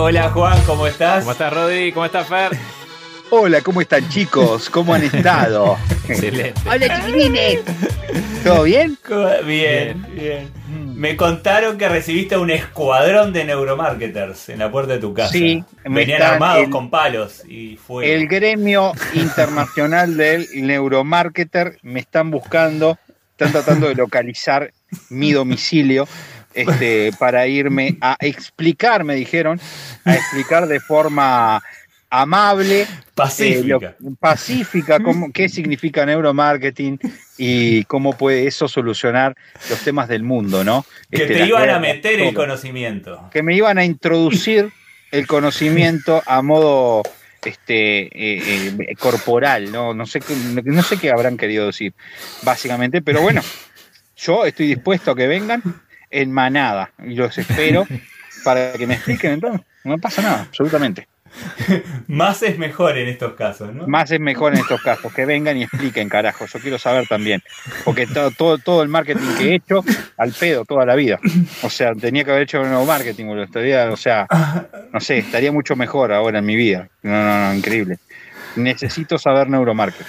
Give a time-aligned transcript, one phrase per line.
[0.00, 1.20] Hola Juan, ¿cómo estás?
[1.24, 1.90] ¿Cómo estás Rodri?
[1.90, 2.52] ¿Cómo estás Fer?
[3.30, 4.70] Hola, ¿cómo están chicos?
[4.70, 5.76] ¿Cómo han estado?
[6.08, 6.60] Excelente.
[6.64, 7.60] Hola chiquilines.
[8.44, 8.96] ¿Todo bien?
[9.44, 10.52] Bien, bien.
[10.94, 15.32] Me contaron que recibiste un escuadrón de neuromarketers en la puerta de tu casa.
[15.32, 18.14] Sí, me venían armados el- con palos y fue.
[18.14, 22.98] El gremio internacional del neuromarketer me están buscando,
[23.32, 24.72] están tratando de localizar
[25.10, 26.06] mi domicilio
[26.54, 29.60] este, para irme a explicar, me dijeron,
[30.04, 31.62] a explicar de forma
[32.10, 33.86] amable, pacífica.
[33.90, 36.98] eh, lo- pacífica, cómo, qué significa neuromarketing
[37.36, 39.34] y cómo puede eso solucionar
[39.68, 40.84] los temas del mundo, ¿no?
[41.10, 43.28] que Este, te iban a meter el conocimiento.
[43.30, 44.70] que me iban a introducir
[45.10, 47.02] el conocimiento a modo
[47.44, 50.34] este eh, eh, corporal, no no sé qué,
[50.64, 51.92] no sé qué habrán querido decir
[52.42, 53.42] básicamente, pero bueno,
[54.16, 55.62] yo estoy dispuesto a que vengan
[56.10, 57.86] en manada y los espero
[58.44, 61.08] para que me expliquen entonces, no pasa nada, absolutamente.
[62.06, 63.86] Más es mejor en estos casos, ¿no?
[63.86, 67.42] Más es mejor en estos casos, que vengan y expliquen, carajo, yo quiero saber también,
[67.84, 69.84] porque todo, todo, todo el marketing que he hecho,
[70.16, 71.18] al pedo toda la vida.
[71.62, 73.44] O sea, tenía que haber hecho un nuevo marketing, boludo.
[73.44, 74.26] Estaría, o sea,
[74.92, 76.88] no sé, estaría mucho mejor ahora en mi vida.
[77.02, 77.98] No, no, no, increíble.
[78.56, 80.06] Necesito saber neuromarketing.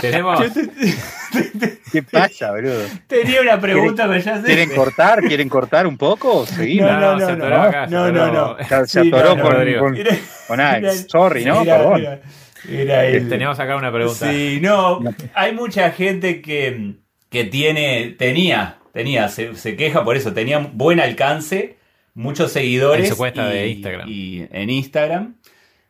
[0.00, 0.40] Tenemos.
[1.92, 2.82] ¿Qué pasa, boludo?
[3.06, 4.46] Tenía una pregunta, pero ya sé.
[4.46, 5.22] ¿Quieren cortar?
[5.22, 6.44] ¿Quieren cortar un poco?
[6.46, 6.90] Seguimos.
[6.90, 8.56] No, no, se no, atoró no, acá, se no, no, atoró.
[8.58, 8.64] no.
[8.64, 9.80] Se, se Sí, atoró no, no, con, Rodrigo.
[9.80, 10.16] con, Era-
[10.48, 11.06] con Alex.
[11.08, 11.62] Sorry, ¿no?
[11.62, 12.00] era- Perdón.
[12.00, 12.20] era-
[12.68, 14.30] era el- Teníamos acá una pregunta.
[14.30, 15.00] Sí, no,
[15.34, 16.94] hay mucha gente que,
[17.30, 21.76] que tiene, tenía, tenía, se, se queja por eso, tenía buen alcance,
[22.14, 23.04] muchos seguidores.
[23.06, 24.08] En su cuenta y- de Instagram.
[24.08, 25.34] Y en Instagram.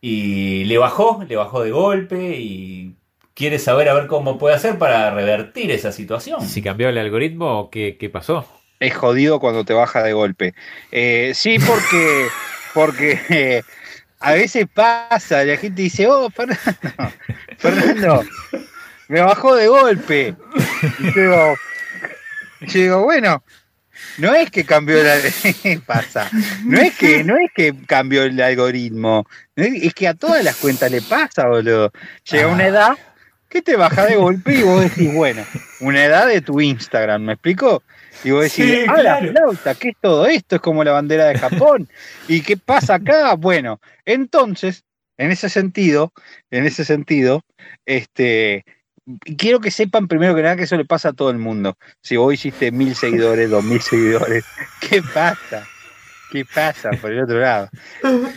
[0.00, 2.94] Y le bajó, le bajó de golpe y
[3.34, 6.46] quiere saber a ver cómo puede hacer para revertir esa situación.
[6.46, 8.46] Si cambió el algoritmo o qué, qué pasó.
[8.78, 10.54] es jodido cuando te baja de golpe.
[10.90, 12.26] Eh, sí, porque,
[12.74, 13.62] porque eh,
[14.18, 16.60] a veces pasa, la gente dice, oh, Fernando,
[17.58, 18.24] Fernando,
[19.08, 20.34] me bajó de golpe.
[20.98, 21.54] Y yo digo,
[22.60, 23.42] yo digo, bueno,
[24.18, 25.16] no es que cambió la
[25.86, 26.30] pasa,
[26.64, 29.26] no es que, no es que cambió el algoritmo,
[29.56, 31.92] es, es que a todas las cuentas le pasa, boludo.
[32.30, 32.98] Llega una edad
[33.50, 35.44] que te baja de golpe y vos decís, bueno,
[35.80, 37.82] una edad de tu Instagram, ¿me explico?
[38.22, 40.56] Y vos decís, Sí, ah, la flauta, ¿qué es todo esto?
[40.56, 41.88] Es como la bandera de Japón.
[42.28, 43.34] ¿Y qué pasa acá?
[43.34, 44.84] Bueno, entonces,
[45.18, 46.12] en ese sentido,
[46.50, 47.42] en ese sentido,
[47.86, 48.64] este,
[49.36, 51.76] quiero que sepan primero que nada que eso le pasa a todo el mundo.
[52.02, 54.44] Si vos hiciste mil seguidores, dos mil seguidores,
[54.88, 55.66] ¿qué pasa?
[56.30, 57.68] ¿Qué pasa por el otro lado?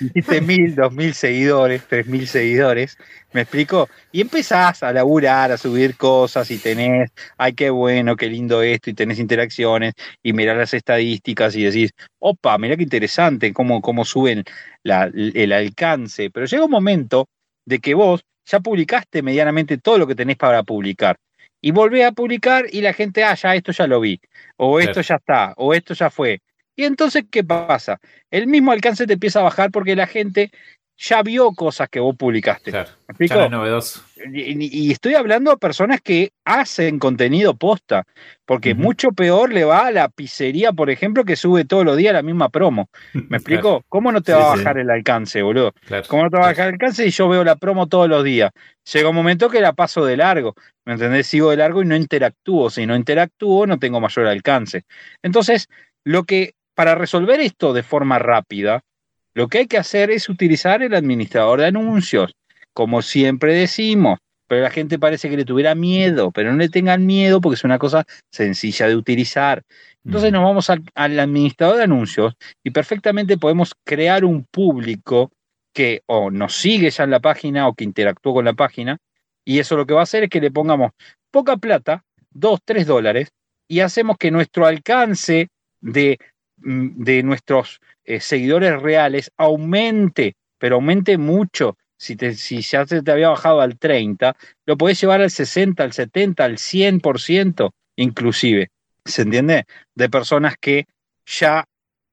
[0.00, 2.96] Hiciste mil, dos mil seguidores, tres mil seguidores,
[3.32, 3.88] ¿me explico?
[4.10, 8.90] Y empezás a laburar, a subir cosas y tenés, ay, qué bueno, qué lindo esto,
[8.90, 14.04] y tenés interacciones, y mirás las estadísticas y decís, opa, mirá qué interesante cómo, cómo
[14.04, 14.44] suben
[14.82, 16.30] la- el alcance.
[16.30, 17.28] Pero llega un momento
[17.66, 21.16] de que vos ya publicaste medianamente todo lo que tenés para publicar.
[21.60, 24.20] Y volvés a publicar y la gente, ah, ya esto ya lo vi,
[24.56, 26.40] o esto ya está, o esto ya fue.
[26.76, 28.00] Y entonces, ¿qué pasa?
[28.30, 30.50] El mismo alcance te empieza a bajar porque la gente
[30.96, 32.70] ya vio cosas que vos publicaste.
[32.70, 32.90] Claro.
[33.18, 34.04] Ya no es novedoso.
[34.32, 38.04] Y, y estoy hablando a personas que hacen contenido posta,
[38.44, 42.12] porque mucho peor le va a la pizzería, por ejemplo, que sube todos los días
[42.14, 42.88] la misma promo.
[43.14, 43.62] ¿Me explico?
[43.62, 43.84] Claro.
[43.88, 44.58] ¿Cómo no te Sí, va a sí.
[44.58, 45.72] bajar el alcance, boludo?
[45.86, 46.04] Claro.
[46.08, 47.06] ¿Cómo no te va a bajar el alcance?
[47.06, 48.52] Y yo veo la promo todos los días.
[48.92, 51.26] Llega un momento que la paso de largo, ¿me entendés?
[51.26, 52.70] Sigo de largo y no interactúo.
[52.70, 54.84] Si no interactúo, no tengo mayor alcance.
[55.22, 55.68] Entonces,
[56.04, 58.82] lo que, para resolver esto de forma rápida,
[59.34, 62.34] lo que hay que hacer es utilizar el administrador de anuncios,
[62.72, 64.18] como siempre decimos.
[64.46, 67.64] Pero la gente parece que le tuviera miedo, pero no le tengan miedo porque es
[67.64, 69.62] una cosa sencilla de utilizar.
[70.04, 75.30] Entonces nos vamos al, al administrador de anuncios y perfectamente podemos crear un público
[75.72, 78.98] que o nos sigue ya en la página o que interactuó con la página.
[79.44, 80.92] Y eso lo que va a hacer es que le pongamos
[81.30, 83.30] poca plata, dos, tres dólares,
[83.68, 85.48] y hacemos que nuestro alcance
[85.80, 86.18] de,
[86.64, 91.76] de nuestros eh, seguidores reales aumente, pero aumente mucho.
[91.96, 94.36] Si, te, si ya se te había bajado al 30,
[94.66, 98.70] lo podés llevar al 60, al 70, al 100% inclusive.
[99.04, 99.66] ¿Se entiende?
[99.94, 100.86] De personas que
[101.26, 101.64] ya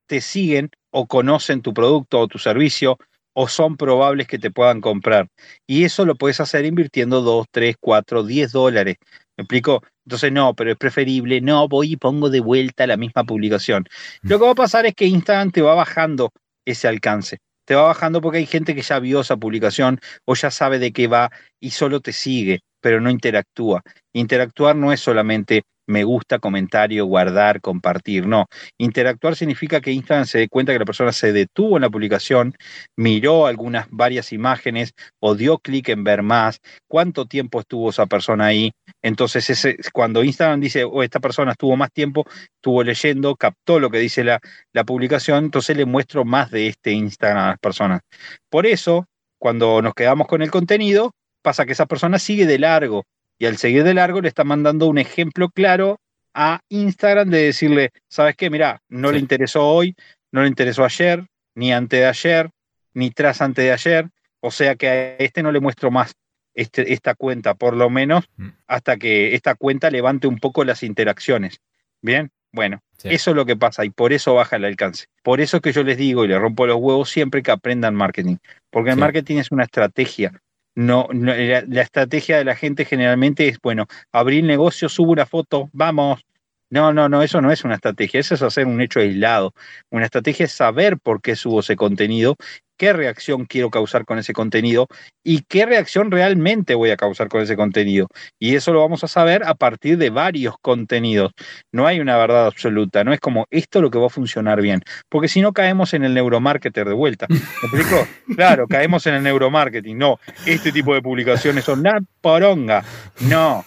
[0.07, 2.97] te siguen o conocen tu producto o tu servicio
[3.33, 5.29] o son probables que te puedan comprar.
[5.65, 8.97] Y eso lo puedes hacer invirtiendo 2, 3, 4, 10 dólares.
[9.37, 9.83] ¿Me explico?
[10.09, 13.85] Entonces, no, pero es preferible, no, voy y pongo de vuelta la misma publicación.
[14.23, 16.31] Lo que va a pasar es que Instagram te va bajando
[16.65, 17.37] ese alcance.
[17.63, 20.91] Te va bajando porque hay gente que ya vio esa publicación o ya sabe de
[20.91, 21.29] qué va
[21.59, 23.83] y solo te sigue, pero no interactúa.
[24.11, 28.27] Interactuar no es solamente me gusta, comentario, guardar, compartir.
[28.27, 28.45] No,
[28.77, 32.55] interactuar significa que Instagram se dé cuenta que la persona se detuvo en la publicación,
[32.95, 38.45] miró algunas varias imágenes o dio clic en ver más, cuánto tiempo estuvo esa persona
[38.45, 38.71] ahí.
[39.01, 42.25] Entonces, cuando Instagram dice, oh, esta persona estuvo más tiempo,
[42.55, 44.39] estuvo leyendo, captó lo que dice la,
[44.73, 48.01] la publicación, entonces le muestro más de este Instagram a las personas.
[48.49, 49.05] Por eso,
[49.39, 51.11] cuando nos quedamos con el contenido,
[51.41, 53.05] pasa que esa persona sigue de largo
[53.39, 55.99] y al seguir de largo le está mandando un ejemplo claro
[56.33, 58.49] a Instagram de decirle, ¿sabes qué?
[58.49, 59.95] Mira, no le interesó hoy,
[60.31, 61.25] no le interesó ayer,
[61.55, 62.49] ni antes de ayer,
[62.93, 64.09] ni tras antes de ayer,
[64.41, 66.13] o sea que a este no le muestro más
[66.53, 68.49] este, esta cuenta, por lo menos Mm.
[68.67, 71.59] hasta que esta cuenta levante un poco las interacciones.
[72.01, 73.07] Bien, bueno, Sí.
[73.11, 75.05] eso es lo que pasa y por eso baja el alcance.
[75.23, 77.95] Por eso es que yo les digo y les rompo los huevos siempre que aprendan
[77.95, 78.37] marketing,
[78.71, 78.99] porque el Sí.
[78.99, 80.33] marketing es una estrategia.
[80.79, 85.69] No, no, la, estrategia de la gente generalmente es, bueno, abrir negocio, subo una foto,
[85.73, 86.25] vamos.
[86.69, 89.53] No, no, no, eso no es una estrategia, eso es hacer un hecho aislado.
[89.89, 92.37] Una estrategia es saber por qué subo ese contenido,
[92.79, 94.87] qué reacción quiero causar con ese contenido
[95.21, 98.07] y qué reacción realmente voy a causar con ese contenido.
[98.39, 101.33] Y eso lo vamos a saber a partir de varios contenidos.
[101.73, 104.61] No hay una verdad absoluta, no es como esto es lo que va a funcionar
[104.61, 107.27] bien, porque si no caemos en el neuromarketer de vuelta.
[107.29, 108.07] ¿Me explico?
[108.39, 109.97] Claro, caemos en el neuromarketing.
[109.97, 112.85] No, este tipo de publicaciones son una poronga.
[113.21, 113.65] No,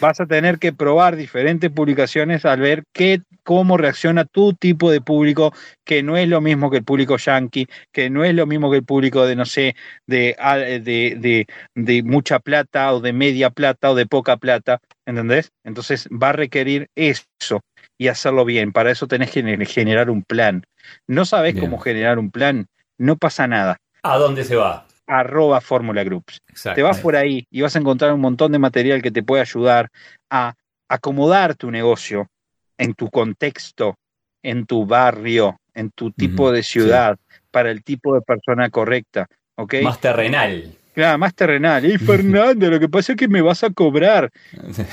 [0.00, 5.00] vas a tener que probar diferentes publicaciones al ver qué, cómo reacciona tu tipo de
[5.00, 5.52] público,
[5.84, 8.78] que no es lo mismo que el público yankee, que no es lo mismo que
[8.78, 9.76] el público de, no sé,
[10.06, 14.80] de, ah, de, de, de mucha plata o de media plata o de poca plata,
[15.06, 15.52] ¿entendés?
[15.62, 17.60] Entonces va a requerir eso
[17.98, 18.72] y hacerlo bien.
[18.72, 20.64] Para eso tenés que gener- generar un plan.
[21.06, 21.66] No sabés Bien.
[21.66, 22.66] cómo generar un plan,
[22.98, 23.76] no pasa nada.
[24.02, 24.86] ¿A dónde se va?
[25.06, 26.40] Arroba Fórmula Groups.
[26.48, 26.76] Exacto.
[26.76, 29.42] Te vas por ahí y vas a encontrar un montón de material que te puede
[29.42, 29.88] ayudar
[30.30, 30.54] a
[30.88, 32.28] acomodar tu negocio
[32.78, 33.96] en tu contexto,
[34.42, 37.18] en tu barrio, en tu tipo de ciudad,
[37.50, 39.26] para el tipo de persona correcta.
[39.56, 39.74] ¿Ok?
[39.82, 40.74] Más terrenal.
[40.94, 41.84] Claro, más terrenal.
[41.84, 44.30] Y Fernando, lo que pasa es que me vas a cobrar.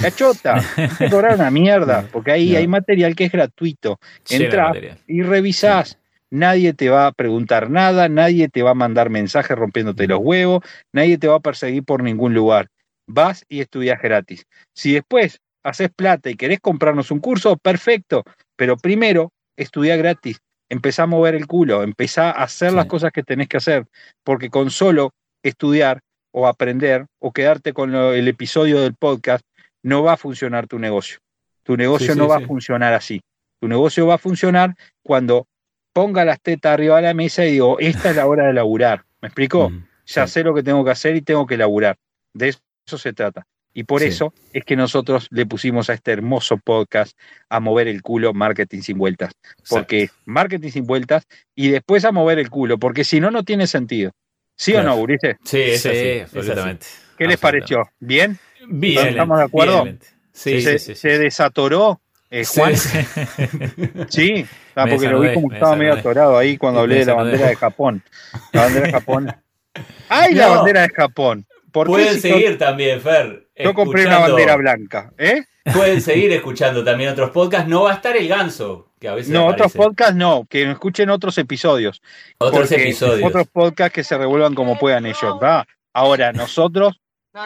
[0.01, 0.59] La chota,
[0.97, 2.57] te cobrar una mierda, porque ahí No.
[2.57, 3.99] hay material que es gratuito.
[4.29, 4.73] Entra
[5.07, 5.97] y revisás.
[6.31, 10.63] Nadie te va a preguntar nada, nadie te va a mandar mensajes rompiéndote los huevos,
[10.93, 12.69] nadie te va a perseguir por ningún lugar.
[13.05, 14.45] Vas y estudias gratis.
[14.73, 18.23] Si después haces plata y querés comprarnos un curso, perfecto,
[18.55, 20.39] pero primero estudia gratis.
[20.69, 22.75] Empezá a mover el culo, empezá a hacer Sí.
[22.75, 23.85] las cosas que tenés que hacer,
[24.23, 25.11] porque con solo
[25.43, 25.99] estudiar
[26.33, 29.45] o aprender o quedarte con lo- el episodio del podcast
[29.83, 31.19] no va a funcionar tu negocio.
[31.63, 33.21] Tu negocio Sí, no sí, va a funcionar así.
[33.59, 35.45] Tu negocio va a funcionar cuando
[35.93, 39.03] ponga las tetas arriba de la mesa y digo, esta es la hora de laburar.
[39.21, 39.69] ¿Me explico?
[39.69, 41.97] Mm, Ya sé lo que tengo que hacer y tengo que laburar.
[42.33, 43.45] De eso se trata.
[43.73, 44.07] Y por Sí.
[44.07, 47.17] eso es que nosotros le pusimos a este hermoso podcast
[47.49, 49.31] a mover el culo marketing sin vueltas.
[49.69, 51.25] Porque marketing sin vueltas
[51.55, 54.11] y después a mover el culo, porque si no, no tiene sentido.
[54.57, 55.37] ¿Sí o no, Ulises?
[55.43, 56.37] Sí, es Sí, así, es así.
[56.37, 56.85] absolutamente.
[57.17, 57.89] ¿Qué les pareció?
[57.99, 58.37] ¿Bien?
[58.67, 59.07] Bien.
[59.07, 59.85] ¿Estamos de acuerdo?
[60.33, 61.99] Sí, ¿Se, sí, sí, se desatoró,
[62.29, 62.75] eh, Juan?
[62.77, 62.99] sí.
[64.09, 67.05] Sí, ah, Me porque lo vi como me estaba medio atorado ahí cuando hablé de
[67.05, 68.03] la bandera de Japón.
[68.51, 69.35] La bandera de Japón.
[70.09, 71.45] ¡Ay, la bandera de Japón!
[71.71, 73.47] ¿Por qué Pueden si seguir también, Fer.
[73.63, 75.11] Yo, compré una bandera blanca?
[75.17, 75.43] ¿Eh?
[75.73, 77.69] Pueden seguir escuchando también otros podcasts.
[77.69, 81.09] No va a estar el ganso, que a veces No, otros podcasts no, que escuchen
[81.09, 82.01] otros episodios.
[82.39, 83.27] Otros porque episodios.
[83.27, 85.37] Otros podcasts que se revuelvan como puedan ellos.
[85.41, 85.67] ¿va?
[85.93, 86.99] Ahora, nosotros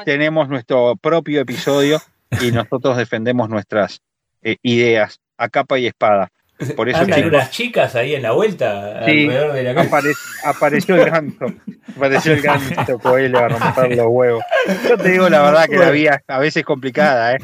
[0.05, 2.01] tenemos nuestro propio episodio
[2.41, 4.01] y nosotros defendemos nuestras
[4.41, 6.31] eh, ideas a capa y espada.
[6.75, 9.23] Por eso, Andan unas chicas ahí en la vuelta Sí.
[9.25, 9.89] alrededor de la calle.
[9.89, 11.45] apare- apareció el ganso.
[11.97, 14.43] Apareció el ganso Coelho a romper los huevos.
[14.87, 17.37] Yo te digo la verdad que la vida a veces es complicada, ¿eh?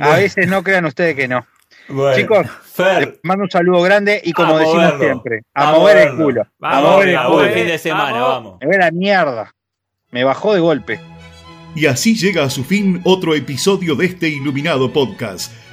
[0.00, 1.46] A veces no crean ustedes que no.
[1.88, 2.16] bueno.
[2.16, 4.98] Chicos, Fer, les mando un saludo grande y como decimos moverlo.
[5.04, 6.42] siempre, a, A mover el culo.
[6.60, 7.48] A mover el culo.
[7.50, 8.28] fin de semana, Vamos.
[8.28, 8.58] vamos.
[8.62, 9.54] Me ve la mierda.
[10.10, 10.98] Me bajó de golpe.
[11.76, 15.52] Y así llega a su fin otro episodio de este iluminado podcast.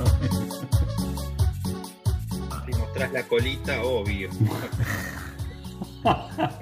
[3.31, 4.29] colita, obvio.